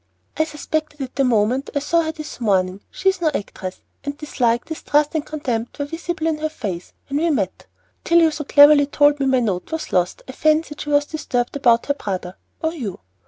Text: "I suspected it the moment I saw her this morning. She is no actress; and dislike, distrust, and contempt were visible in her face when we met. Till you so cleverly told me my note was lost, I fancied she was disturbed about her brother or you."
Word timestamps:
"I 0.35 0.45
suspected 0.45 0.99
it 1.01 1.15
the 1.15 1.23
moment 1.23 1.69
I 1.75 1.79
saw 1.79 2.01
her 2.01 2.11
this 2.11 2.39
morning. 2.41 2.81
She 2.89 3.09
is 3.09 3.21
no 3.21 3.29
actress; 3.35 3.81
and 4.03 4.17
dislike, 4.17 4.65
distrust, 4.65 5.13
and 5.13 5.23
contempt 5.23 5.77
were 5.77 5.85
visible 5.85 6.25
in 6.25 6.39
her 6.39 6.49
face 6.49 6.93
when 7.07 7.17
we 7.19 7.29
met. 7.29 7.67
Till 8.03 8.17
you 8.17 8.31
so 8.31 8.43
cleverly 8.43 8.87
told 8.87 9.19
me 9.19 9.27
my 9.27 9.41
note 9.41 9.71
was 9.71 9.93
lost, 9.93 10.23
I 10.27 10.31
fancied 10.31 10.81
she 10.81 10.89
was 10.89 11.05
disturbed 11.05 11.55
about 11.55 11.85
her 11.85 11.93
brother 11.93 12.35
or 12.63 12.73
you." 12.73 12.99